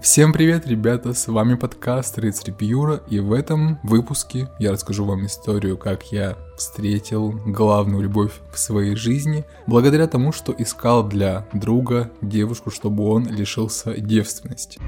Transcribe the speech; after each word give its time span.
Всем 0.00 0.32
привет, 0.32 0.64
ребята, 0.68 1.12
с 1.12 1.26
вами 1.26 1.56
подкаст 1.56 2.18
Рыцарь 2.18 2.54
Пьюра, 2.54 3.00
и 3.08 3.18
в 3.18 3.32
этом 3.32 3.80
выпуске 3.82 4.48
я 4.60 4.70
расскажу 4.70 5.04
вам 5.04 5.26
историю, 5.26 5.76
как 5.76 6.12
я 6.12 6.36
встретил 6.56 7.32
главную 7.44 8.04
любовь 8.04 8.30
в 8.52 8.58
своей 8.60 8.94
жизни, 8.94 9.44
благодаря 9.66 10.06
тому, 10.06 10.30
что 10.30 10.54
искал 10.56 11.02
для 11.02 11.46
друга 11.52 12.12
девушку, 12.22 12.70
чтобы 12.70 13.08
он 13.08 13.26
лишился 13.26 13.94
девственности. 14.00 14.78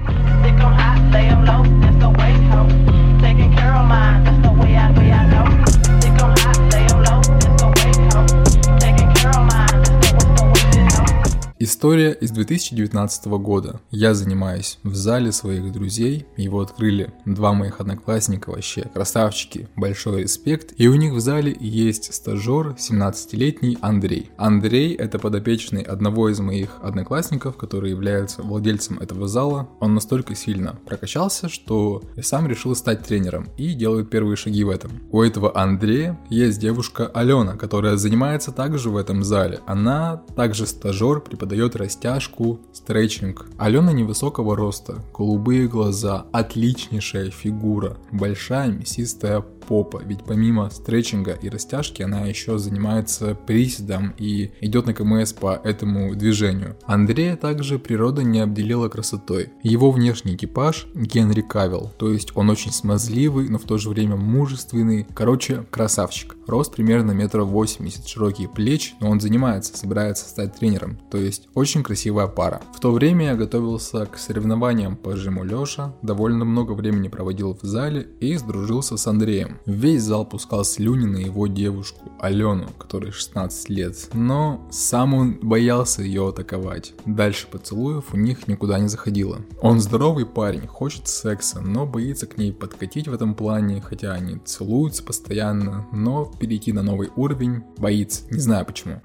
История 11.81 12.11
из 12.11 12.29
2019 12.29 13.25
года. 13.39 13.81
Я 13.89 14.13
занимаюсь 14.13 14.77
в 14.83 14.93
зале 14.93 15.31
своих 15.31 15.71
друзей, 15.71 16.27
его 16.37 16.61
открыли 16.61 17.11
два 17.25 17.53
моих 17.53 17.81
одноклассника, 17.81 18.51
вообще 18.51 18.83
красавчики, 18.93 19.67
большой 19.75 20.21
респект. 20.21 20.75
И 20.77 20.87
у 20.87 20.93
них 20.93 21.13
в 21.13 21.19
зале 21.19 21.57
есть 21.59 22.13
стажер, 22.13 22.75
17-летний 22.77 23.79
Андрей. 23.81 24.29
Андрей 24.37 24.93
это 24.93 25.17
подопечный 25.17 25.81
одного 25.81 26.29
из 26.29 26.39
моих 26.39 26.77
одноклассников, 26.83 27.57
который 27.57 27.89
является 27.89 28.43
владельцем 28.43 28.99
этого 28.99 29.27
зала. 29.27 29.67
Он 29.79 29.95
настолько 29.95 30.35
сильно 30.35 30.75
прокачался, 30.85 31.49
что 31.49 32.03
сам 32.21 32.47
решил 32.47 32.75
стать 32.75 33.03
тренером 33.07 33.47
и 33.57 33.73
делает 33.73 34.11
первые 34.11 34.35
шаги 34.35 34.63
в 34.63 34.69
этом. 34.69 34.91
У 35.09 35.23
этого 35.23 35.57
Андрея 35.57 36.19
есть 36.29 36.59
девушка 36.59 37.07
Алена, 37.07 37.55
которая 37.55 37.97
занимается 37.97 38.51
также 38.51 38.91
в 38.91 38.97
этом 38.97 39.23
зале. 39.23 39.61
Она 39.65 40.17
также 40.35 40.67
стажер, 40.67 41.21
преподаватель 41.21 41.70
дает 41.71 41.75
растяжку, 41.75 42.59
стретчинг. 42.73 43.47
Алена 43.57 43.91
невысокого 43.93 44.55
роста, 44.55 45.01
голубые 45.13 45.67
глаза, 45.67 46.25
отличнейшая 46.31 47.29
фигура, 47.31 47.97
большая 48.11 48.71
мясистая 48.71 49.43
попа, 49.61 50.01
ведь 50.03 50.23
помимо 50.23 50.69
стретчинга 50.69 51.31
и 51.31 51.49
растяжки 51.49 52.01
она 52.01 52.21
еще 52.25 52.57
занимается 52.57 53.35
приседом 53.35 54.13
и 54.17 54.51
идет 54.61 54.85
на 54.85 54.93
КМС 54.93 55.33
по 55.33 55.59
этому 55.63 56.15
движению. 56.15 56.77
Андрея 56.85 57.35
также 57.35 57.79
природа 57.79 58.23
не 58.23 58.39
обделила 58.39 58.89
красотой. 58.89 59.49
Его 59.63 59.91
внешний 59.91 60.37
типаж 60.37 60.87
Генри 60.93 61.41
Кавилл, 61.41 61.91
то 61.97 62.11
есть 62.11 62.31
он 62.35 62.49
очень 62.49 62.71
смазливый, 62.71 63.49
но 63.49 63.57
в 63.57 63.63
то 63.63 63.77
же 63.77 63.89
время 63.89 64.15
мужественный, 64.15 65.07
короче, 65.13 65.65
красавчик. 65.69 66.35
Рост 66.47 66.75
примерно 66.75 67.11
метра 67.11 67.43
восемьдесят, 67.43 68.07
широкие 68.07 68.49
плечи, 68.49 68.93
но 68.99 69.09
он 69.09 69.21
занимается, 69.21 69.77
собирается 69.77 70.27
стать 70.27 70.57
тренером, 70.57 70.99
то 71.09 71.17
есть 71.17 71.47
очень 71.53 71.83
красивая 71.83 72.27
пара. 72.27 72.61
В 72.75 72.79
то 72.79 72.91
время 72.91 73.27
я 73.27 73.35
готовился 73.35 74.05
к 74.05 74.17
соревнованиям 74.17 74.95
по 74.95 75.15
жиму 75.15 75.43
лежа, 75.43 75.95
довольно 76.01 76.45
много 76.45 76.73
времени 76.73 77.07
проводил 77.07 77.57
в 77.61 77.65
зале 77.65 78.07
и 78.19 78.35
сдружился 78.35 78.97
с 78.97 79.07
Андреем. 79.07 79.50
Весь 79.65 80.03
зал 80.03 80.25
пускал 80.25 80.63
слюни 80.63 81.05
на 81.05 81.17
его 81.17 81.47
девушку, 81.47 82.11
Алену, 82.19 82.69
которой 82.77 83.11
16 83.11 83.69
лет, 83.69 84.09
но 84.13 84.67
сам 84.71 85.13
он 85.13 85.39
боялся 85.41 86.01
ее 86.01 86.29
атаковать. 86.29 86.93
Дальше 87.05 87.47
поцелуев 87.47 88.13
у 88.13 88.17
них 88.17 88.47
никуда 88.47 88.79
не 88.79 88.87
заходило. 88.87 89.39
Он 89.61 89.79
здоровый 89.79 90.25
парень, 90.25 90.67
хочет 90.67 91.07
секса, 91.07 91.61
но 91.61 91.85
боится 91.85 92.27
к 92.27 92.37
ней 92.37 92.53
подкатить 92.53 93.07
в 93.07 93.13
этом 93.13 93.35
плане, 93.35 93.81
хотя 93.81 94.13
они 94.13 94.37
целуются 94.45 95.03
постоянно, 95.03 95.87
но 95.91 96.25
перейти 96.25 96.73
на 96.73 96.83
новый 96.83 97.09
уровень 97.15 97.63
боится, 97.77 98.23
не 98.31 98.39
знаю 98.39 98.65
почему. 98.65 99.01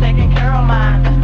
Taking 0.00 0.32
care 0.32 0.52
of 0.52 0.64
mine, 0.64 1.17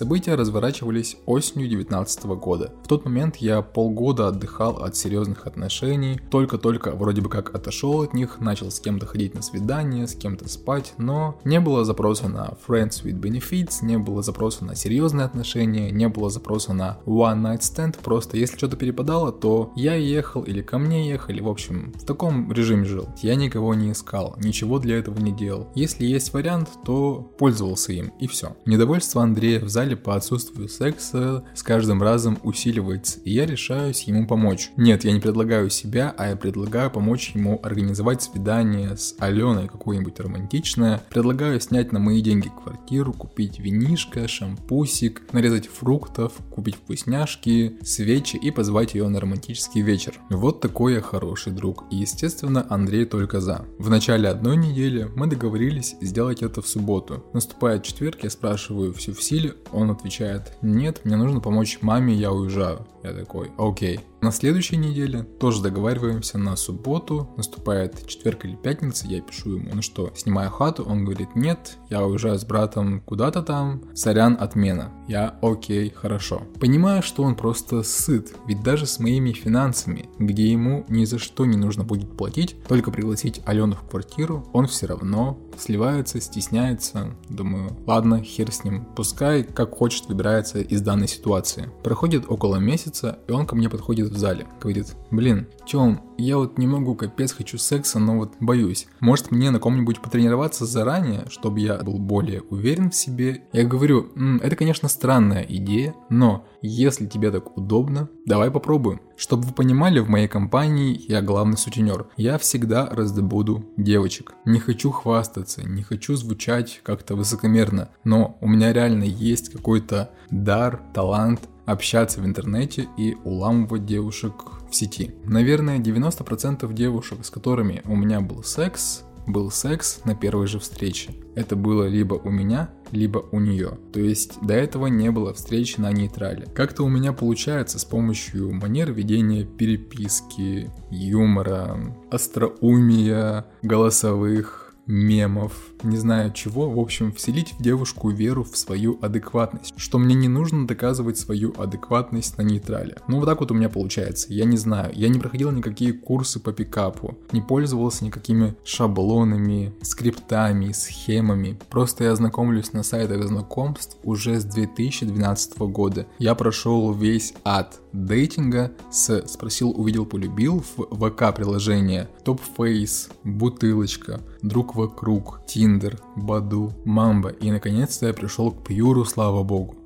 События 0.00 0.34
разворачивались 0.34 1.18
осенью 1.26 1.68
2019 1.68 2.24
года. 2.40 2.72
В 2.84 2.88
тот 2.88 3.04
момент 3.04 3.36
я 3.36 3.60
полгода 3.60 4.28
отдыхал 4.28 4.82
от 4.82 4.96
серьезных 4.96 5.46
отношений, 5.46 6.18
только-только 6.30 6.92
вроде 6.92 7.20
бы 7.20 7.28
как 7.28 7.54
отошел 7.54 8.00
от 8.00 8.14
них, 8.14 8.40
начал 8.40 8.70
с 8.70 8.80
кем-то 8.80 9.04
ходить 9.04 9.34
на 9.34 9.42
свидание, 9.42 10.06
с 10.06 10.14
кем-то 10.14 10.48
спать, 10.48 10.94
но 10.96 11.38
не 11.44 11.60
было 11.60 11.84
запроса 11.84 12.30
на 12.30 12.54
friends 12.66 13.04
with 13.04 13.20
benefits, 13.20 13.84
не 13.84 13.98
было 13.98 14.22
запроса 14.22 14.64
на 14.64 14.74
серьезные 14.74 15.26
отношения, 15.26 15.90
не 15.90 16.08
было 16.08 16.30
запроса 16.30 16.72
на 16.72 16.96
one 17.04 17.42
night 17.42 17.60
stand, 17.60 17.98
просто 18.02 18.38
если 18.38 18.56
что-то 18.56 18.78
перепадало, 18.78 19.32
то 19.32 19.70
я 19.76 19.96
ехал 19.96 20.44
или 20.44 20.62
ко 20.62 20.78
мне 20.78 21.10
ехали, 21.10 21.42
в 21.42 21.48
общем, 21.48 21.92
в 21.94 22.06
таком 22.06 22.50
режиме 22.50 22.86
жил. 22.86 23.06
Я 23.20 23.34
никого 23.34 23.74
не 23.74 23.92
искал, 23.92 24.34
ничего 24.38 24.78
для 24.78 24.96
этого 24.96 25.20
не 25.20 25.32
делал. 25.32 25.68
Если 25.74 26.06
есть 26.06 26.32
вариант, 26.32 26.70
то 26.86 27.30
пользовался 27.36 27.92
им, 27.92 28.14
и 28.18 28.26
все. 28.26 28.56
Недовольство 28.64 29.22
Андрея 29.22 29.60
в 29.60 29.68
зале 29.68 29.89
далее 29.90 30.04
по 30.04 30.14
отсутствию 30.14 30.68
секса 30.68 31.44
с 31.54 31.62
каждым 31.64 32.00
разом 32.00 32.38
усиливается, 32.44 33.18
и 33.24 33.32
я 33.32 33.44
решаюсь 33.44 34.02
ему 34.04 34.26
помочь. 34.26 34.70
Нет, 34.76 35.04
я 35.04 35.12
не 35.12 35.20
предлагаю 35.20 35.68
себя, 35.68 36.14
а 36.16 36.28
я 36.28 36.36
предлагаю 36.36 36.90
помочь 36.90 37.32
ему 37.34 37.58
организовать 37.62 38.22
свидание 38.22 38.96
с 38.96 39.16
Аленой 39.18 39.66
какое-нибудь 39.66 40.20
романтичное. 40.20 41.02
Предлагаю 41.10 41.60
снять 41.60 41.90
на 41.90 41.98
мои 41.98 42.22
деньги 42.22 42.50
квартиру, 42.62 43.12
купить 43.12 43.58
винишко, 43.58 44.28
шампусик, 44.28 45.22
нарезать 45.32 45.66
фруктов, 45.66 46.34
купить 46.50 46.76
вкусняшки, 46.76 47.76
свечи 47.82 48.36
и 48.36 48.52
позвать 48.52 48.94
ее 48.94 49.08
на 49.08 49.18
романтический 49.18 49.82
вечер. 49.82 50.20
Вот 50.30 50.60
такой 50.60 50.94
я 50.94 51.00
хороший 51.00 51.52
друг. 51.52 51.84
И 51.90 51.96
естественно 51.96 52.64
Андрей 52.70 53.06
только 53.06 53.40
за. 53.40 53.64
В 53.78 53.90
начале 53.90 54.28
одной 54.28 54.56
недели 54.56 55.10
мы 55.16 55.26
договорились 55.26 55.96
сделать 56.00 56.42
это 56.42 56.62
в 56.62 56.68
субботу. 56.68 57.24
Наступает 57.32 57.82
четверг, 57.82 58.18
я 58.22 58.30
спрашиваю, 58.30 58.92
все 58.92 59.12
в 59.12 59.22
силе, 59.22 59.54
отвечает, 59.88 60.52
нет, 60.60 61.02
мне 61.04 61.16
нужно 61.16 61.40
помочь 61.40 61.78
маме, 61.80 62.12
я 62.12 62.32
уезжаю. 62.32 62.86
Я 63.02 63.12
такой, 63.12 63.50
окей. 63.56 64.00
На 64.20 64.32
следующей 64.32 64.76
неделе 64.76 65.22
тоже 65.22 65.62
договариваемся 65.62 66.36
на 66.36 66.54
субботу, 66.54 67.30
наступает 67.38 68.06
четверг 68.06 68.44
или 68.44 68.54
пятница, 68.54 69.06
я 69.06 69.22
пишу 69.22 69.56
ему, 69.56 69.70
ну 69.72 69.80
что, 69.80 70.12
снимаю 70.14 70.50
хату, 70.50 70.84
он 70.84 71.06
говорит, 71.06 71.34
нет, 71.34 71.78
я 71.88 72.04
уезжаю 72.04 72.38
с 72.38 72.44
братом 72.44 73.00
куда-то 73.00 73.42
там, 73.42 73.82
сорян, 73.94 74.36
отмена. 74.38 74.92
Я, 75.08 75.38
окей, 75.40 75.90
хорошо. 75.90 76.42
Понимаю, 76.60 77.02
что 77.02 77.22
он 77.22 77.34
просто 77.34 77.82
сыт, 77.82 78.34
ведь 78.46 78.62
даже 78.62 78.84
с 78.84 78.98
моими 78.98 79.32
финансами, 79.32 80.10
где 80.18 80.52
ему 80.52 80.84
ни 80.88 81.06
за 81.06 81.18
что 81.18 81.46
не 81.46 81.56
нужно 81.56 81.84
будет 81.84 82.14
платить, 82.14 82.56
только 82.68 82.90
пригласить 82.90 83.40
Алену 83.46 83.74
в 83.74 83.88
квартиру, 83.88 84.46
он 84.52 84.66
все 84.66 84.86
равно 84.86 85.38
сливается, 85.58 86.20
стесняется. 86.20 87.16
Думаю, 87.28 87.76
ладно, 87.86 88.22
хер 88.22 88.52
с 88.52 88.64
ним, 88.64 88.84
пускай 88.96 89.44
как 89.44 89.74
хочет 89.76 90.06
выбирается 90.06 90.60
из 90.60 90.82
данной 90.82 91.08
ситуации. 91.08 91.70
Проходит 91.82 92.24
около 92.28 92.56
месяца, 92.56 93.18
и 93.26 93.32
он 93.32 93.46
ко 93.46 93.56
мне 93.56 93.68
подходит 93.68 94.09
в 94.10 94.16
зале. 94.16 94.46
Говорит, 94.60 94.94
блин, 95.10 95.48
Тём, 95.66 96.09
я 96.20 96.36
вот 96.36 96.58
не 96.58 96.66
могу, 96.66 96.94
капец, 96.94 97.32
хочу 97.32 97.58
секса, 97.58 97.98
но 97.98 98.16
вот 98.16 98.34
боюсь. 98.40 98.86
Может 99.00 99.30
мне 99.30 99.50
на 99.50 99.58
ком-нибудь 99.58 100.00
потренироваться 100.00 100.66
заранее, 100.66 101.26
чтобы 101.30 101.60
я 101.60 101.78
был 101.78 101.98
более 101.98 102.42
уверен 102.42 102.90
в 102.90 102.94
себе? 102.94 103.42
Я 103.52 103.64
говорю, 103.64 104.08
М, 104.16 104.38
это, 104.42 104.56
конечно, 104.56 104.88
странная 104.88 105.42
идея, 105.48 105.94
но 106.08 106.46
если 106.62 107.06
тебе 107.06 107.30
так 107.30 107.56
удобно, 107.56 108.08
давай 108.26 108.50
попробуем. 108.50 109.00
Чтобы 109.16 109.48
вы 109.48 109.52
понимали, 109.52 110.00
в 110.00 110.08
моей 110.08 110.28
компании 110.28 111.00
я 111.08 111.22
главный 111.22 111.56
сутенер. 111.56 112.06
Я 112.16 112.38
всегда 112.38 112.86
раздобуду 112.86 113.64
девочек. 113.76 114.32
Не 114.44 114.60
хочу 114.60 114.90
хвастаться, 114.90 115.62
не 115.66 115.82
хочу 115.82 116.16
звучать 116.16 116.80
как-то 116.82 117.16
высокомерно, 117.16 117.90
но 118.04 118.38
у 118.40 118.48
меня 118.48 118.72
реально 118.72 119.04
есть 119.04 119.50
какой-то 119.50 120.10
дар, 120.30 120.82
талант, 120.94 121.40
общаться 121.66 122.20
в 122.20 122.26
интернете 122.26 122.88
и 122.96 123.16
уламывать 123.24 123.86
девушек 123.86 124.34
в 124.70 124.74
сети. 124.74 125.12
Наверное, 125.24 125.78
90% 125.78 126.72
девушек, 126.72 127.24
с 127.24 127.30
которыми 127.30 127.82
у 127.84 127.96
меня 127.96 128.20
был 128.20 128.42
секс, 128.42 129.04
был 129.26 129.50
секс 129.50 130.00
на 130.04 130.14
первой 130.14 130.46
же 130.46 130.58
встрече. 130.58 131.10
Это 131.34 131.56
было 131.56 131.86
либо 131.86 132.14
у 132.14 132.30
меня, 132.30 132.70
либо 132.90 133.24
у 133.32 133.40
нее. 133.40 133.78
То 133.92 134.00
есть 134.00 134.38
до 134.42 134.54
этого 134.54 134.86
не 134.86 135.10
было 135.10 135.32
встречи 135.32 135.80
на 135.80 135.92
нейтрале. 135.92 136.46
Как-то 136.54 136.82
у 136.82 136.88
меня 136.88 137.12
получается 137.12 137.78
с 137.78 137.84
помощью 137.84 138.52
манер 138.52 138.92
ведения 138.92 139.44
переписки, 139.44 140.70
юмора, 140.90 141.78
остроумия, 142.10 143.46
голосовых, 143.62 144.59
мемов, 144.90 145.52
не 145.82 145.96
знаю 145.96 146.32
чего, 146.32 146.68
в 146.68 146.78
общем, 146.78 147.12
вселить 147.12 147.54
в 147.58 147.62
девушку 147.62 148.10
веру 148.10 148.44
в 148.44 148.56
свою 148.56 148.98
адекватность, 149.00 149.72
что 149.76 149.98
мне 149.98 150.14
не 150.14 150.28
нужно 150.28 150.66
доказывать 150.66 151.16
свою 151.16 151.54
адекватность 151.56 152.36
на 152.36 152.42
нейтрале. 152.42 152.96
Ну 153.08 153.18
вот 153.18 153.26
так 153.26 153.40
вот 153.40 153.50
у 153.50 153.54
меня 153.54 153.68
получается, 153.68 154.26
я 154.30 154.44
не 154.44 154.56
знаю, 154.56 154.92
я 154.94 155.08
не 155.08 155.18
проходил 155.18 155.50
никакие 155.50 155.92
курсы 155.92 156.40
по 156.40 156.52
пикапу, 156.52 157.16
не 157.32 157.40
пользовался 157.40 158.04
никакими 158.04 158.54
шаблонами, 158.64 159.72
скриптами, 159.82 160.72
схемами, 160.72 161.58
просто 161.70 162.04
я 162.04 162.16
знакомлюсь 162.16 162.72
на 162.72 162.82
сайтах 162.82 163.22
знакомств 163.24 163.96
уже 164.02 164.40
с 164.40 164.44
2012 164.44 165.58
года. 165.58 166.06
Я 166.18 166.34
прошел 166.34 166.92
весь 166.92 167.34
ад 167.44 167.80
dating'а 167.92 168.72
с 168.90 169.26
«спросил, 169.26 169.70
увидел, 169.70 170.06
полюбил» 170.06 170.62
в 170.76 171.10
ВК-приложение, 171.10 172.08
Topface, 172.24 173.10
бутылочка, 173.24 174.20
друг 174.42 174.74
вокруг, 174.80 175.42
Tinder, 175.46 175.98
Badoo, 176.16 176.72
Мамба. 176.84 177.30
И 177.30 177.50
наконец-то 177.50 178.06
я 178.06 178.12
пришел 178.12 178.50
к 178.50 178.64
Pure'у, 178.64 179.04
слава 179.04 179.42
богу. 179.42 179.76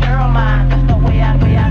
Care 0.00 0.18
of 0.18 0.32
mine, 0.32 0.70
way 1.04 1.69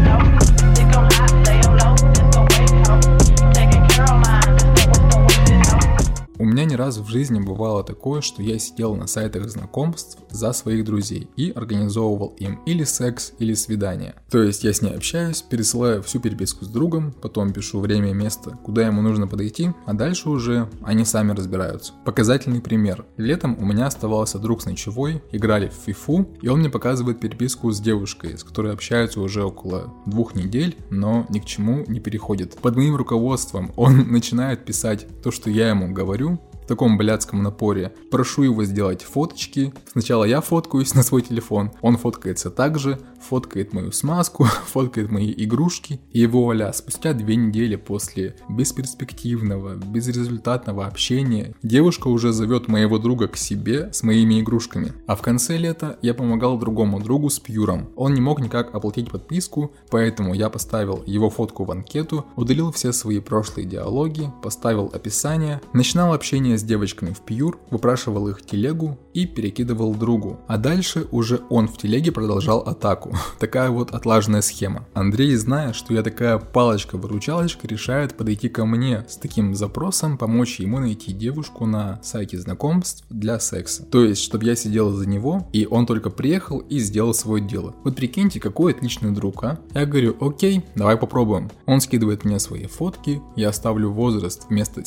меня 6.59 6.71
ни 6.71 6.75
разу 6.75 7.03
в 7.03 7.09
жизни 7.09 7.39
бывало 7.39 7.85
такое, 7.85 8.19
что 8.19 8.43
я 8.43 8.59
сидел 8.59 8.93
на 8.93 9.07
сайтах 9.07 9.49
знакомств 9.49 10.17
за 10.29 10.51
своих 10.51 10.83
друзей 10.83 11.29
и 11.37 11.51
организовывал 11.51 12.35
им 12.37 12.59
или 12.65 12.83
секс, 12.83 13.31
или 13.39 13.53
свидание. 13.53 14.15
То 14.29 14.43
есть 14.43 14.65
я 14.65 14.73
с 14.73 14.81
ней 14.81 14.93
общаюсь, 14.93 15.41
пересылаю 15.41 16.03
всю 16.03 16.19
переписку 16.19 16.65
с 16.65 16.67
другом, 16.67 17.13
потом 17.13 17.53
пишу 17.53 17.79
время 17.79 18.09
и 18.09 18.13
место, 18.13 18.59
куда 18.65 18.85
ему 18.85 19.01
нужно 19.01 19.25
подойти, 19.25 19.71
а 19.85 19.93
дальше 19.93 20.29
уже 20.29 20.67
они 20.83 21.05
сами 21.05 21.31
разбираются. 21.31 21.93
Показательный 22.03 22.59
пример. 22.59 23.05
Летом 23.15 23.57
у 23.57 23.65
меня 23.65 23.87
оставался 23.87 24.37
друг 24.37 24.61
с 24.61 24.65
ночевой, 24.65 25.23
играли 25.31 25.69
в 25.69 25.85
фифу, 25.85 26.27
и 26.41 26.49
он 26.49 26.59
мне 26.59 26.69
показывает 26.69 27.21
переписку 27.21 27.71
с 27.71 27.79
девушкой, 27.79 28.37
с 28.37 28.43
которой 28.43 28.73
общаются 28.73 29.21
уже 29.21 29.45
около 29.45 29.93
двух 30.05 30.35
недель, 30.35 30.75
но 30.89 31.25
ни 31.29 31.39
к 31.39 31.45
чему 31.45 31.85
не 31.87 32.01
переходит. 32.01 32.57
Под 32.57 32.75
моим 32.75 32.97
руководством 32.97 33.71
он 33.77 33.97
начинает 34.11 34.65
писать 34.65 35.07
то, 35.23 35.31
что 35.31 35.49
я 35.49 35.69
ему 35.69 35.93
говорю, 35.93 36.37
таком 36.69 36.97
блядском 36.97 37.43
напоре. 37.43 37.91
Прошу 38.11 38.43
его 38.43 38.63
сделать 38.63 39.01
фоточки. 39.01 39.73
Сначала 39.91 40.23
я 40.23 40.39
фоткаюсь 40.39 40.93
на 40.95 41.03
свой 41.03 41.21
телефон, 41.21 41.71
он 41.81 41.97
фоткается 41.97 42.49
также, 42.51 42.99
фоткает 43.27 43.73
мою 43.73 43.91
смазку, 43.91 44.45
фоткает 44.67 45.11
мои 45.11 45.33
игрушки. 45.35 45.99
И 46.11 46.25
вуаля, 46.27 46.71
спустя 46.71 47.13
две 47.13 47.35
недели 47.35 47.75
после 47.75 48.35
бесперспективного, 48.47 49.75
безрезультатного 49.75 50.85
общения, 50.85 51.55
девушка 51.63 52.07
уже 52.07 52.31
зовет 52.31 52.67
моего 52.67 52.99
друга 52.99 53.27
к 53.27 53.35
себе 53.35 53.89
с 53.91 54.03
моими 54.03 54.39
игрушками. 54.39 54.93
А 55.07 55.15
в 55.15 55.21
конце 55.21 55.57
лета 55.57 55.97
я 56.03 56.13
помогал 56.13 56.59
другому 56.59 56.99
другу 57.01 57.29
с 57.29 57.39
Пьюром. 57.39 57.89
Он 57.95 58.13
не 58.13 58.21
мог 58.21 58.41
никак 58.41 58.75
оплатить 58.75 59.09
подписку, 59.09 59.71
поэтому 59.89 60.35
я 60.35 60.49
поставил 60.49 61.03
его 61.07 61.31
фотку 61.31 61.63
в 61.65 61.71
анкету, 61.71 62.25
удалил 62.35 62.71
все 62.71 62.93
свои 62.93 63.19
прошлые 63.19 63.67
диалоги, 63.67 64.31
поставил 64.43 64.91
описание, 64.93 65.61
начинал 65.73 66.13
общение 66.13 66.58
с 66.59 66.63
девочками 66.63 67.11
в 67.11 67.21
Пьюр, 67.21 67.59
выпрашивал 67.71 68.27
их 68.27 68.45
телегу 68.45 68.97
и 69.13 69.25
перекидывал 69.25 69.95
другу. 69.95 70.39
А 70.47 70.57
дальше 70.57 71.07
уже 71.11 71.41
он 71.49 71.67
в 71.67 71.77
телеге 71.77 72.11
продолжал 72.11 72.59
атаку. 72.59 73.15
Такая 73.39 73.69
вот 73.69 73.91
отлаженная 73.91 74.41
схема. 74.41 74.85
Андрей, 74.93 75.35
зная, 75.35 75.73
что 75.73 75.93
я 75.93 76.03
такая 76.03 76.37
палочка-выручалочка, 76.37 77.67
решает 77.67 78.15
подойти 78.15 78.49
ко 78.49 78.65
мне 78.65 79.05
с 79.07 79.17
таким 79.17 79.55
запросом, 79.55 80.17
помочь 80.17 80.59
ему 80.59 80.79
найти 80.79 81.11
девушку 81.13 81.65
на 81.65 81.99
сайте 82.03 82.37
знакомств 82.39 83.05
для 83.09 83.39
секса. 83.39 83.83
То 83.85 84.03
есть, 84.03 84.21
чтобы 84.21 84.45
я 84.45 84.55
сидел 84.55 84.91
за 84.91 85.07
него, 85.07 85.47
и 85.53 85.65
он 85.65 85.85
только 85.85 86.09
приехал 86.09 86.59
и 86.59 86.79
сделал 86.79 87.13
свое 87.13 87.43
дело. 87.43 87.75
Вот 87.83 87.95
прикиньте, 87.95 88.39
какой 88.39 88.73
отличный 88.73 89.11
друг, 89.11 89.43
а? 89.43 89.59
Я 89.73 89.85
говорю, 89.85 90.15
окей, 90.19 90.63
давай 90.75 90.97
попробуем. 90.97 91.49
Он 91.65 91.81
скидывает 91.81 92.25
мне 92.25 92.39
свои 92.39 92.65
фотки, 92.65 93.21
я 93.35 93.51
ставлю 93.53 93.91
возраст 93.91 94.47
вместо 94.49 94.83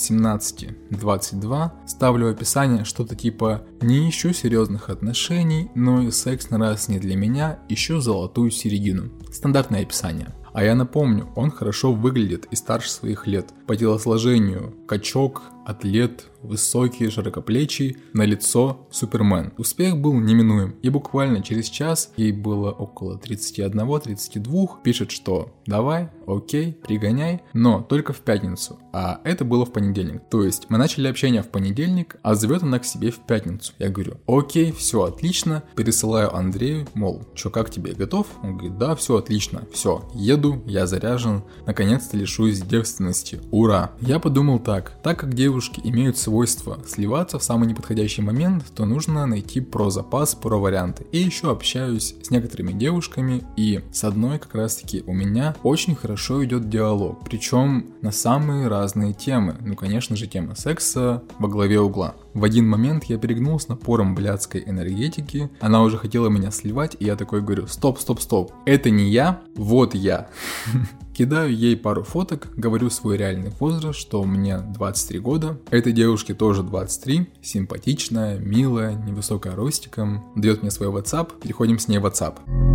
17-22, 1.62 1.70
ставлю 1.86 2.30
описание 2.30 2.84
что-то 2.84 3.14
типа 3.14 3.62
«Не 3.80 4.08
ищу 4.08 4.32
серьезных 4.32 4.90
отношений, 4.90 5.70
но 5.74 6.02
и 6.02 6.10
секс 6.10 6.50
на 6.50 6.58
раз 6.58 6.88
не 6.88 6.98
для 6.98 7.16
меня, 7.16 7.58
ищу 7.68 8.00
золотую 8.00 8.50
середину». 8.50 9.10
Стандартное 9.32 9.82
описание. 9.82 10.34
А 10.52 10.62
я 10.64 10.74
напомню, 10.74 11.28
он 11.34 11.50
хорошо 11.50 11.92
выглядит 11.92 12.46
и 12.50 12.56
старше 12.56 12.90
своих 12.90 13.26
лет. 13.26 13.50
По 13.66 13.74
телосложению 13.74 14.74
качок, 14.86 15.42
атлет, 15.64 16.26
высокий, 16.42 17.08
широкоплечий, 17.08 17.96
на 18.12 18.22
лицо 18.22 18.86
Супермен. 18.90 19.52
Успех 19.58 19.96
был 19.96 20.14
неминуем, 20.14 20.74
и 20.82 20.88
буквально 20.88 21.42
через 21.42 21.68
час, 21.68 22.12
ей 22.16 22.32
было 22.32 22.70
около 22.70 23.18
31-32, 23.18 24.82
пишет, 24.82 25.10
что 25.10 25.54
давай, 25.66 26.10
окей, 26.26 26.72
пригоняй, 26.72 27.42
но 27.52 27.80
только 27.82 28.12
в 28.12 28.20
пятницу, 28.20 28.78
а 28.92 29.20
это 29.24 29.44
было 29.44 29.64
в 29.64 29.72
понедельник. 29.72 30.22
То 30.30 30.44
есть 30.44 30.66
мы 30.68 30.78
начали 30.78 31.08
общение 31.08 31.42
в 31.42 31.48
понедельник, 31.48 32.16
а 32.22 32.34
зовет 32.34 32.62
она 32.62 32.78
к 32.78 32.84
себе 32.84 33.10
в 33.10 33.20
пятницу. 33.20 33.72
Я 33.78 33.88
говорю, 33.88 34.14
окей, 34.26 34.72
все 34.72 35.04
отлично, 35.04 35.62
пересылаю 35.76 36.34
Андрею, 36.34 36.86
мол, 36.94 37.26
что, 37.34 37.50
как 37.50 37.70
тебе, 37.70 37.92
готов? 37.92 38.26
Он 38.42 38.56
говорит, 38.56 38.78
да, 38.78 38.94
все 38.96 39.16
отлично, 39.16 39.62
все, 39.72 40.08
еду, 40.14 40.62
я 40.66 40.86
заряжен, 40.86 41.42
наконец-то 41.66 42.16
лишусь 42.16 42.60
девственности, 42.60 43.40
ура. 43.50 43.92
Я 44.00 44.18
подумал 44.18 44.58
так, 44.58 45.00
так 45.02 45.20
как 45.20 45.34
девушки 45.52 45.82
имеют 45.84 46.16
свойство 46.16 46.78
сливаться 46.86 47.38
в 47.38 47.42
самый 47.42 47.68
неподходящий 47.68 48.22
момент, 48.22 48.64
то 48.74 48.86
нужно 48.86 49.26
найти 49.26 49.60
про 49.60 49.90
запас, 49.90 50.34
про 50.34 50.56
варианты. 50.58 51.04
И 51.12 51.18
еще 51.18 51.50
общаюсь 51.50 52.14
с 52.22 52.30
некоторыми 52.30 52.72
девушками, 52.72 53.44
и 53.58 53.82
с 53.92 54.02
одной 54.04 54.38
как 54.38 54.54
раз 54.54 54.76
таки 54.76 55.04
у 55.06 55.12
меня 55.12 55.54
очень 55.62 55.94
хорошо 55.94 56.42
идет 56.42 56.70
диалог, 56.70 57.18
причем 57.26 57.92
на 58.00 58.12
самые 58.12 58.68
разные 58.68 59.12
темы. 59.12 59.56
Ну, 59.60 59.76
конечно 59.76 60.16
же, 60.16 60.26
тема 60.26 60.54
секса 60.54 61.22
во 61.38 61.48
главе 61.48 61.80
угла. 61.80 62.14
В 62.34 62.44
один 62.44 62.66
момент 62.66 63.04
я 63.04 63.18
перегнул 63.18 63.60
с 63.60 63.68
напором 63.68 64.14
блядской 64.14 64.62
энергетики, 64.64 65.50
она 65.60 65.82
уже 65.82 65.98
хотела 65.98 66.28
меня 66.28 66.50
сливать, 66.50 66.96
и 66.98 67.04
я 67.04 67.16
такой 67.16 67.42
говорю, 67.42 67.66
стоп, 67.66 67.98
стоп, 67.98 68.20
стоп, 68.20 68.52
это 68.64 68.88
не 68.90 69.10
я, 69.10 69.42
вот 69.54 69.94
я. 69.94 70.28
Кидаю 71.14 71.54
ей 71.54 71.76
пару 71.76 72.04
фоток, 72.04 72.48
говорю 72.56 72.88
свой 72.88 73.18
реальный 73.18 73.52
возраст, 73.60 73.98
что 73.98 74.24
мне 74.24 74.58
23 74.58 75.18
года. 75.18 75.58
Этой 75.70 75.92
девушке 75.92 76.32
тоже 76.32 76.62
23, 76.62 77.28
симпатичная, 77.42 78.38
милая, 78.38 78.94
невысокая 78.94 79.54
ростиком. 79.54 80.24
Дает 80.34 80.62
мне 80.62 80.70
свой 80.70 80.88
WhatsApp, 80.88 81.38
переходим 81.42 81.78
с 81.78 81.86
ней 81.86 81.98
в 81.98 82.06
WhatsApp. 82.06 82.71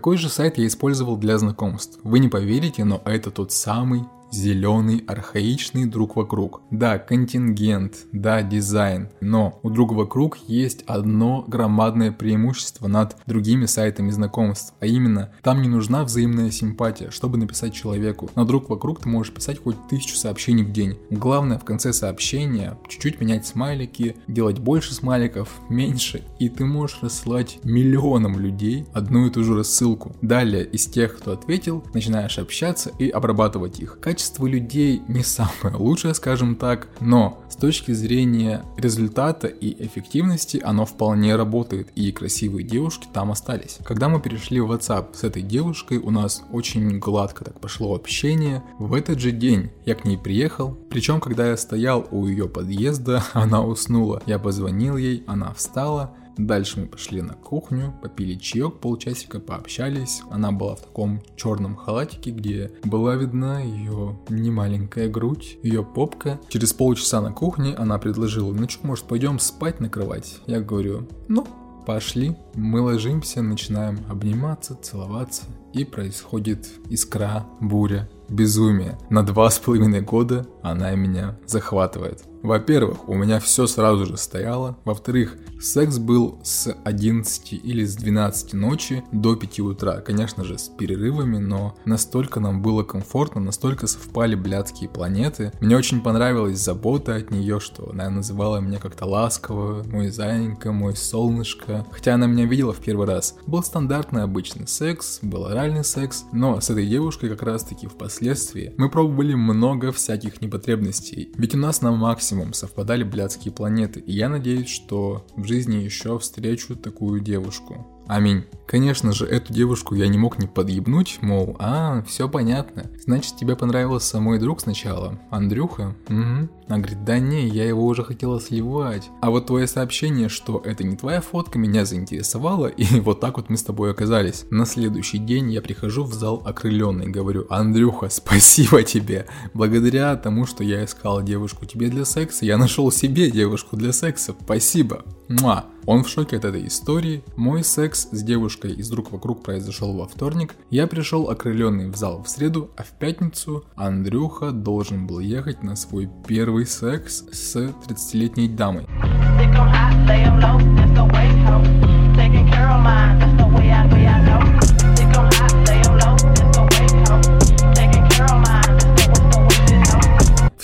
Какой 0.00 0.16
же 0.16 0.30
сайт 0.30 0.56
я 0.56 0.66
использовал 0.66 1.18
для 1.18 1.36
знакомств? 1.36 1.98
Вы 2.04 2.20
не 2.20 2.28
поверите, 2.28 2.84
но 2.84 3.02
это 3.04 3.30
тот 3.30 3.52
самый 3.52 4.04
зеленый, 4.30 5.04
архаичный 5.06 5.86
друг 5.86 6.16
вокруг. 6.16 6.62
Да, 6.70 6.98
контингент, 6.98 8.06
да, 8.12 8.42
дизайн, 8.42 9.08
но 9.20 9.58
у 9.62 9.70
друга 9.70 9.94
вокруг 9.94 10.38
есть 10.46 10.82
одно 10.86 11.44
громадное 11.46 12.12
преимущество 12.12 12.88
над 12.88 13.16
другими 13.26 13.66
сайтами 13.66 14.10
знакомств, 14.10 14.74
а 14.80 14.86
именно, 14.86 15.32
там 15.42 15.62
не 15.62 15.68
нужна 15.68 16.04
взаимная 16.04 16.50
симпатия, 16.50 17.10
чтобы 17.10 17.38
написать 17.38 17.74
человеку. 17.74 18.30
На 18.36 18.44
друг 18.44 18.70
вокруг 18.70 19.00
ты 19.00 19.08
можешь 19.08 19.32
писать 19.32 19.62
хоть 19.62 19.76
тысячу 19.88 20.16
сообщений 20.16 20.64
в 20.64 20.72
день. 20.72 20.98
Главное 21.10 21.58
в 21.58 21.64
конце 21.64 21.92
сообщения 21.92 22.78
чуть-чуть 22.88 23.20
менять 23.20 23.46
смайлики, 23.46 24.16
делать 24.28 24.58
больше 24.58 24.94
смайликов, 24.94 25.48
меньше, 25.68 26.22
и 26.38 26.48
ты 26.48 26.64
можешь 26.64 27.02
рассылать 27.02 27.58
миллионам 27.64 28.38
людей 28.38 28.86
одну 28.92 29.26
и 29.26 29.30
ту 29.30 29.44
же 29.44 29.56
рассылку. 29.56 30.14
Далее 30.22 30.64
из 30.64 30.86
тех, 30.86 31.16
кто 31.18 31.32
ответил, 31.32 31.84
начинаешь 31.94 32.38
общаться 32.38 32.90
и 32.98 33.08
обрабатывать 33.08 33.80
их. 33.80 33.98
Качество 34.00 34.19
качество 34.20 34.46
людей 34.46 35.00
не 35.08 35.22
самое 35.22 35.76
лучшее, 35.76 36.12
скажем 36.12 36.54
так, 36.54 36.88
но 37.00 37.42
с 37.48 37.56
точки 37.56 37.92
зрения 37.92 38.62
результата 38.76 39.46
и 39.46 39.82
эффективности 39.82 40.60
оно 40.62 40.84
вполне 40.84 41.36
работает, 41.36 41.88
и 41.94 42.12
красивые 42.12 42.66
девушки 42.66 43.08
там 43.10 43.30
остались. 43.30 43.78
Когда 43.82 44.10
мы 44.10 44.20
перешли 44.20 44.60
в 44.60 44.70
WhatsApp 44.70 45.14
с 45.14 45.24
этой 45.24 45.40
девушкой, 45.40 45.96
у 45.96 46.10
нас 46.10 46.42
очень 46.52 46.98
гладко 46.98 47.44
так 47.44 47.58
пошло 47.60 47.94
общение. 47.94 48.62
В 48.78 48.92
этот 48.92 49.20
же 49.20 49.30
день 49.30 49.70
я 49.86 49.94
к 49.94 50.04
ней 50.04 50.18
приехал, 50.18 50.76
причем 50.90 51.18
когда 51.18 51.48
я 51.48 51.56
стоял 51.56 52.06
у 52.10 52.26
ее 52.26 52.46
подъезда, 52.46 53.24
она 53.32 53.62
уснула. 53.62 54.22
Я 54.26 54.38
позвонил 54.38 54.98
ей, 54.98 55.24
она 55.26 55.54
встала, 55.54 56.14
Дальше 56.46 56.80
мы 56.80 56.86
пошли 56.86 57.20
на 57.20 57.34
кухню, 57.34 57.94
попили 58.02 58.34
чаек 58.34 58.80
полчасика, 58.80 59.40
пообщались. 59.40 60.22
Она 60.30 60.52
была 60.52 60.76
в 60.76 60.80
таком 60.80 61.22
черном 61.36 61.76
халатике, 61.76 62.30
где 62.30 62.72
была 62.82 63.14
видна 63.14 63.60
ее 63.60 64.18
немаленькая 64.28 65.08
грудь, 65.08 65.58
ее 65.62 65.84
попка. 65.84 66.40
Через 66.48 66.72
полчаса 66.72 67.20
на 67.20 67.32
кухне 67.32 67.74
она 67.74 67.98
предложила, 67.98 68.52
ну 68.52 68.68
что, 68.68 68.86
может 68.86 69.04
пойдем 69.04 69.38
спать 69.38 69.80
на 69.80 69.90
кровать? 69.90 70.38
Я 70.46 70.60
говорю, 70.60 71.06
ну, 71.28 71.46
Пошли, 71.86 72.36
мы 72.54 72.82
ложимся, 72.82 73.42
начинаем 73.42 74.00
обниматься, 74.08 74.76
целоваться, 74.80 75.44
и 75.72 75.84
происходит 75.84 76.68
искра, 76.90 77.46
буря, 77.58 78.08
безумие. 78.28 78.98
На 79.08 79.24
два 79.24 79.50
с 79.50 79.58
половиной 79.58 80.02
года 80.02 80.46
она 80.62 80.94
меня 80.94 81.38
захватывает. 81.46 82.22
Во-первых, 82.42 83.08
у 83.08 83.14
меня 83.14 83.38
все 83.38 83.66
сразу 83.66 84.06
же 84.06 84.16
стояло. 84.16 84.76
Во-вторых, 84.84 85.36
секс 85.60 85.98
был 85.98 86.40
с 86.42 86.74
11 86.84 87.52
или 87.52 87.84
с 87.84 87.96
12 87.96 88.54
ночи 88.54 89.04
до 89.12 89.36
5 89.36 89.60
утра. 89.60 90.00
Конечно 90.00 90.44
же, 90.44 90.58
с 90.58 90.68
перерывами, 90.68 91.36
но 91.36 91.76
настолько 91.84 92.40
нам 92.40 92.62
было 92.62 92.82
комфортно, 92.82 93.40
настолько 93.40 93.86
совпали 93.86 94.34
блядские 94.34 94.88
планеты. 94.88 95.52
Мне 95.60 95.76
очень 95.76 96.00
понравилась 96.00 96.58
забота 96.58 97.14
от 97.16 97.30
нее, 97.30 97.60
что 97.60 97.90
она 97.90 98.08
называла 98.08 98.58
меня 98.58 98.78
как-то 98.78 99.04
ласково, 99.04 99.84
мой 99.84 100.08
зайенька, 100.08 100.72
мой 100.72 100.96
солнышко. 100.96 101.86
Хотя 101.90 102.14
она 102.14 102.26
меня 102.26 102.46
видела 102.46 102.72
в 102.72 102.78
первый 102.78 103.06
раз. 103.06 103.36
Был 103.46 103.62
стандартный 103.62 104.22
обычный 104.22 104.66
секс, 104.66 105.18
был 105.20 105.46
оральный 105.46 105.84
секс, 105.84 106.24
но 106.32 106.60
с 106.60 106.70
этой 106.70 106.86
девушкой 106.86 107.28
как 107.28 107.42
раз 107.42 107.64
таки 107.64 107.86
впоследствии 107.86 108.72
мы 108.78 108.88
пробовали 108.88 109.34
много 109.34 109.92
всяких 109.92 110.40
непотребностей. 110.40 111.30
Ведь 111.36 111.54
у 111.54 111.58
нас 111.58 111.82
на 111.82 111.90
максимум 111.90 112.29
максимум 112.30 112.52
совпадали 112.52 113.02
блядские 113.02 113.52
планеты, 113.52 114.00
и 114.00 114.12
я 114.12 114.28
надеюсь, 114.28 114.68
что 114.68 115.26
в 115.34 115.44
жизни 115.44 115.76
еще 115.76 116.18
встречу 116.18 116.76
такую 116.76 117.20
девушку. 117.20 117.86
Аминь. 118.10 118.44
Конечно 118.66 119.12
же, 119.12 119.24
эту 119.24 119.52
девушку 119.52 119.94
я 119.94 120.08
не 120.08 120.18
мог 120.18 120.40
не 120.40 120.48
подъебнуть, 120.48 121.18
мол, 121.22 121.56
а, 121.60 122.02
все 122.02 122.28
понятно. 122.28 122.90
Значит, 122.98 123.36
тебе 123.36 123.54
понравился 123.54 124.20
мой 124.20 124.40
друг 124.40 124.60
сначала, 124.60 125.20
Андрюха? 125.30 125.94
Угу. 126.08 126.48
Она 126.66 126.78
говорит, 126.78 127.04
да 127.04 127.20
не, 127.20 127.46
я 127.46 127.64
его 127.64 127.86
уже 127.86 128.02
хотела 128.02 128.40
сливать. 128.40 129.10
А 129.22 129.30
вот 129.30 129.46
твое 129.46 129.68
сообщение, 129.68 130.28
что 130.28 130.60
это 130.64 130.82
не 130.82 130.96
твоя 130.96 131.20
фотка, 131.20 131.56
меня 131.58 131.84
заинтересовало, 131.84 132.66
и 132.66 132.84
вот 133.00 133.20
так 133.20 133.36
вот 133.36 133.48
мы 133.48 133.56
с 133.56 133.62
тобой 133.62 133.92
оказались. 133.92 134.44
На 134.50 134.66
следующий 134.66 135.18
день 135.18 135.52
я 135.52 135.62
прихожу 135.62 136.02
в 136.02 136.12
зал 136.12 136.42
окрыленный, 136.44 137.06
говорю, 137.06 137.46
Андрюха, 137.48 138.08
спасибо 138.10 138.82
тебе. 138.82 139.26
Благодаря 139.54 140.16
тому, 140.16 140.46
что 140.46 140.64
я 140.64 140.84
искал 140.84 141.22
девушку 141.22 141.64
тебе 141.64 141.88
для 141.88 142.04
секса, 142.04 142.44
я 142.44 142.58
нашел 142.58 142.90
себе 142.90 143.30
девушку 143.30 143.76
для 143.76 143.92
секса. 143.92 144.34
Спасибо. 144.44 145.04
Муа. 145.28 145.66
Он 145.86 146.04
в 146.04 146.08
шоке 146.08 146.36
от 146.36 146.44
этой 146.44 146.66
истории. 146.66 147.22
Мой 147.36 147.64
секс 147.64 148.08
с 148.10 148.22
девушкой 148.22 148.72
из 148.72 148.88
друг 148.90 149.12
вокруг 149.12 149.42
произошел 149.42 149.96
во 149.96 150.06
вторник. 150.06 150.54
Я 150.70 150.86
пришел 150.86 151.30
окрыленный 151.30 151.90
в 151.90 151.96
зал 151.96 152.22
в 152.22 152.28
среду, 152.28 152.70
а 152.76 152.82
в 152.82 152.90
пятницу 152.98 153.64
Андрюха 153.76 154.50
должен 154.50 155.06
был 155.06 155.20
ехать 155.20 155.62
на 155.62 155.76
свой 155.76 156.08
первый 156.26 156.66
секс 156.66 157.24
с 157.32 157.56
30-летней 157.56 158.48
дамой. 158.48 158.86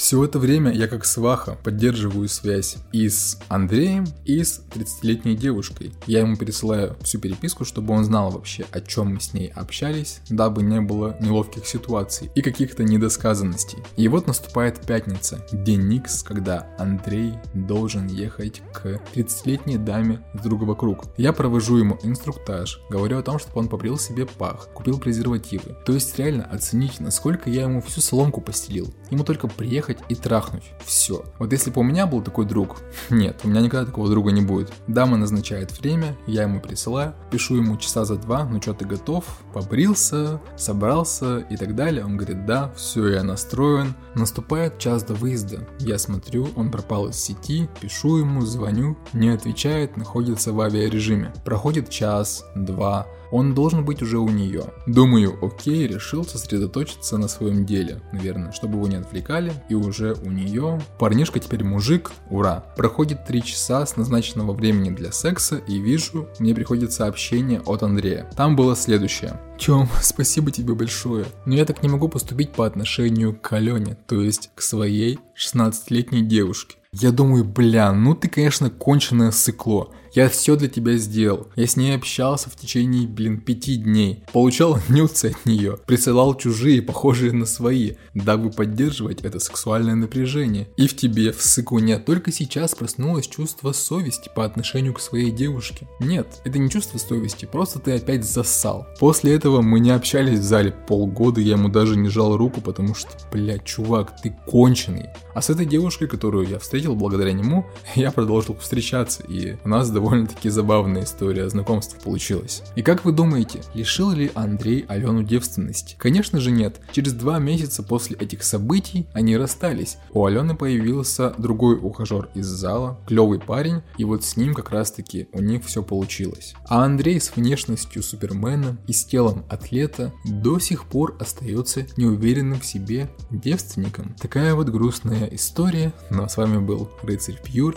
Все 0.06 0.22
это 0.22 0.38
время 0.38 0.70
я 0.72 0.86
как 0.86 1.04
сваха 1.04 1.58
поддерживаю 1.64 2.28
связь 2.28 2.76
и 2.92 3.08
с 3.08 3.40
Андреем, 3.48 4.04
и 4.24 4.44
с 4.44 4.62
30-летней 4.72 5.34
девушкой. 5.34 5.94
Я 6.06 6.20
ему 6.20 6.36
пересылаю 6.36 6.96
всю 7.02 7.18
переписку, 7.18 7.64
чтобы 7.64 7.92
он 7.92 8.04
знал 8.04 8.30
вообще, 8.30 8.66
о 8.70 8.80
чем 8.80 9.14
мы 9.14 9.20
с 9.20 9.34
ней 9.34 9.48
общались, 9.48 10.20
дабы 10.30 10.62
не 10.62 10.80
было 10.80 11.16
неловких 11.20 11.66
ситуаций 11.66 12.30
и 12.36 12.40
каких-то 12.40 12.84
недосказанностей. 12.84 13.78
И 13.96 14.06
вот 14.06 14.28
наступает 14.28 14.80
пятница, 14.86 15.44
день 15.50 15.88
Никс, 15.88 16.22
когда 16.22 16.68
Андрей 16.78 17.34
должен 17.54 18.06
ехать 18.06 18.62
к 18.72 19.00
30-летней 19.12 19.76
даме 19.76 20.20
с 20.34 20.40
друга 20.40 20.62
вокруг. 20.62 21.06
Я 21.16 21.32
провожу 21.32 21.78
ему 21.78 21.98
инструктаж, 22.04 22.80
говорю 22.90 23.18
о 23.18 23.24
том, 23.24 23.40
чтобы 23.40 23.58
он 23.58 23.68
побрил 23.68 23.98
себе 23.98 24.24
пах, 24.24 24.68
купил 24.72 25.00
презервативы. 25.00 25.76
То 25.84 25.94
есть 25.94 26.16
реально 26.16 26.44
оценить, 26.44 27.00
насколько 27.00 27.50
я 27.50 27.62
ему 27.62 27.82
всю 27.82 28.00
соломку 28.00 28.40
постелил. 28.40 28.94
Ему 29.10 29.24
только 29.24 29.48
приехать 29.48 29.95
и 30.08 30.14
трахнуть. 30.14 30.72
Все. 30.84 31.24
Вот 31.38 31.52
если 31.52 31.70
бы 31.70 31.80
у 31.80 31.84
меня 31.84 32.06
был 32.06 32.22
такой 32.22 32.46
друг, 32.46 32.76
нет, 33.10 33.40
у 33.44 33.48
меня 33.48 33.60
никогда 33.60 33.86
такого 33.86 34.08
друга 34.08 34.32
не 34.32 34.42
будет. 34.42 34.72
Дама 34.86 35.16
назначает 35.16 35.78
время, 35.78 36.16
я 36.26 36.42
ему 36.42 36.60
присылаю, 36.60 37.14
пишу 37.30 37.56
ему 37.56 37.76
часа 37.76 38.04
за 38.04 38.16
два, 38.16 38.44
ну 38.44 38.60
что, 38.60 38.74
ты 38.74 38.84
готов? 38.84 39.24
Побрился, 39.52 40.40
собрался 40.56 41.38
и 41.38 41.56
так 41.56 41.74
далее. 41.74 42.04
Он 42.04 42.16
говорит, 42.16 42.46
да, 42.46 42.72
все, 42.76 43.08
я 43.08 43.22
настроен. 43.22 43.94
Наступает 44.14 44.78
час 44.78 45.02
до 45.02 45.14
выезда. 45.14 45.66
Я 45.78 45.98
смотрю, 45.98 46.48
он 46.56 46.70
пропал 46.70 47.08
из 47.08 47.16
сети, 47.16 47.68
пишу 47.80 48.18
ему, 48.18 48.42
звоню, 48.42 48.96
не 49.12 49.28
отвечает, 49.28 49.96
находится 49.96 50.52
в 50.52 50.60
авиарежиме. 50.60 51.32
Проходит 51.44 51.90
час, 51.90 52.44
два, 52.54 53.06
он 53.30 53.54
должен 53.54 53.84
быть 53.84 54.02
уже 54.02 54.18
у 54.18 54.28
нее. 54.28 54.64
Думаю, 54.86 55.38
окей, 55.42 55.86
решил 55.86 56.24
сосредоточиться 56.24 57.18
на 57.18 57.28
своем 57.28 57.66
деле, 57.66 58.00
наверное, 58.12 58.52
чтобы 58.52 58.76
его 58.76 58.88
не 58.88 58.96
отвлекали, 58.96 59.52
и 59.68 59.74
уже 59.74 60.14
у 60.24 60.30
нее. 60.30 60.80
Парнишка 60.98 61.40
теперь 61.40 61.64
мужик, 61.64 62.12
ура. 62.30 62.64
Проходит 62.76 63.26
3 63.26 63.42
часа 63.42 63.84
с 63.86 63.96
назначенного 63.96 64.52
времени 64.52 64.90
для 64.90 65.12
секса, 65.12 65.56
и 65.56 65.78
вижу, 65.78 66.28
мне 66.38 66.54
приходит 66.54 66.92
сообщение 66.92 67.60
от 67.66 67.82
Андрея. 67.82 68.30
Там 68.36 68.56
было 68.56 68.76
следующее. 68.76 69.40
Чем, 69.58 69.88
спасибо 70.00 70.50
тебе 70.50 70.74
большое. 70.74 71.26
Но 71.44 71.54
я 71.54 71.64
так 71.64 71.82
не 71.82 71.88
могу 71.88 72.08
поступить 72.08 72.52
по 72.52 72.66
отношению 72.66 73.34
к 73.34 73.52
Алене, 73.52 73.96
то 74.06 74.20
есть 74.20 74.50
к 74.54 74.62
своей 74.62 75.18
16-летней 75.36 76.22
девушке. 76.22 76.76
Я 76.98 77.12
думаю, 77.12 77.44
бля, 77.44 77.92
ну 77.92 78.14
ты, 78.14 78.26
конечно, 78.28 78.70
конченое 78.70 79.30
сыкло. 79.30 79.90
Я 80.16 80.30
все 80.30 80.56
для 80.56 80.68
тебя 80.68 80.96
сделал. 80.96 81.48
Я 81.56 81.66
с 81.66 81.76
ней 81.76 81.94
общался 81.94 82.48
в 82.48 82.56
течение, 82.56 83.06
блин, 83.06 83.38
пяти 83.38 83.76
дней. 83.76 84.24
Получал 84.32 84.78
нюцы 84.88 85.26
от 85.26 85.44
нее. 85.44 85.76
Присылал 85.84 86.34
чужие, 86.34 86.80
похожие 86.80 87.32
на 87.32 87.44
свои, 87.44 87.96
дабы 88.14 88.50
поддерживать 88.50 89.20
это 89.20 89.38
сексуальное 89.40 89.94
напряжение. 89.94 90.68
И 90.78 90.86
в 90.86 90.96
тебе, 90.96 91.32
в 91.32 91.42
сыкуне, 91.42 91.98
только 91.98 92.32
сейчас 92.32 92.74
проснулось 92.74 93.28
чувство 93.28 93.72
совести 93.72 94.30
по 94.34 94.46
отношению 94.46 94.94
к 94.94 95.00
своей 95.00 95.30
девушке. 95.30 95.86
Нет, 96.00 96.40
это 96.44 96.58
не 96.58 96.70
чувство 96.70 96.96
совести, 96.96 97.44
просто 97.44 97.78
ты 97.78 97.92
опять 97.92 98.24
засал. 98.24 98.86
После 98.98 99.34
этого 99.34 99.60
мы 99.60 99.80
не 99.80 99.90
общались 99.90 100.38
в 100.38 100.44
зале 100.44 100.72
полгода, 100.72 101.42
я 101.42 101.56
ему 101.56 101.68
даже 101.68 101.94
не 101.94 102.08
жал 102.08 102.38
руку, 102.38 102.62
потому 102.62 102.94
что, 102.94 103.10
блядь, 103.30 103.64
чувак, 103.64 104.18
ты 104.22 104.34
конченый. 104.46 105.10
А 105.34 105.42
с 105.42 105.50
этой 105.50 105.66
девушкой, 105.66 106.08
которую 106.08 106.48
я 106.48 106.58
встретил 106.58 106.85
благодаря 106.94 107.32
нему, 107.32 107.66
я 107.94 108.10
продолжил 108.10 108.56
встречаться, 108.56 109.22
и 109.22 109.56
у 109.64 109.68
нас 109.68 109.90
довольно-таки 109.90 110.48
забавная 110.48 111.04
история 111.04 111.48
знакомства 111.48 111.98
получилась. 111.98 112.62
И 112.76 112.82
как 112.82 113.04
вы 113.04 113.12
думаете, 113.12 113.62
лишил 113.74 114.10
ли 114.12 114.30
Андрей 114.34 114.84
Алену 114.88 115.22
девственности? 115.22 115.96
Конечно 115.98 116.40
же 116.40 116.50
нет. 116.50 116.80
Через 116.92 117.12
два 117.12 117.38
месяца 117.38 117.82
после 117.82 118.16
этих 118.16 118.42
событий 118.42 119.06
они 119.12 119.36
расстались. 119.36 119.98
У 120.12 120.24
Алены 120.24 120.54
появился 120.54 121.34
другой 121.38 121.78
ухажер 121.80 122.28
из 122.34 122.46
зала, 122.46 122.98
клевый 123.06 123.40
парень, 123.40 123.82
и 123.98 124.04
вот 124.04 124.24
с 124.24 124.36
ним 124.36 124.54
как 124.54 124.70
раз 124.70 124.90
таки 124.90 125.28
у 125.32 125.40
них 125.40 125.64
все 125.64 125.82
получилось. 125.82 126.54
А 126.68 126.84
Андрей 126.84 127.20
с 127.20 127.34
внешностью 127.34 128.02
супермена 128.02 128.78
и 128.86 128.92
с 128.92 129.04
телом 129.04 129.44
атлета 129.48 130.12
до 130.24 130.58
сих 130.58 130.84
пор 130.84 131.16
остается 131.20 131.86
неуверенным 131.96 132.60
в 132.60 132.66
себе 132.66 133.10
девственником. 133.30 134.14
Такая 134.20 134.54
вот 134.54 134.68
грустная 134.68 135.26
история. 135.32 135.92
А 136.10 136.28
с 136.28 136.36
вами 136.36 136.58
был 136.76 136.90
Рыцарь 137.02 137.40
Пьюр. 137.42 137.76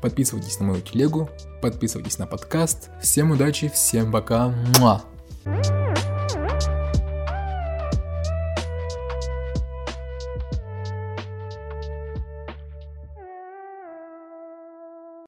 Подписывайтесь 0.00 0.60
на 0.60 0.66
мою 0.66 0.82
телегу, 0.82 1.30
подписывайтесь 1.62 2.18
на 2.18 2.26
подкаст. 2.26 2.90
Всем 3.00 3.30
удачи, 3.30 3.68
всем 3.68 4.12
пока. 4.12 4.48
Муа. 4.78 5.02